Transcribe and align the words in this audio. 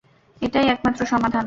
এটাই 0.41 0.67
একমাত্র 0.67 1.01
সমাধান। 1.05 1.39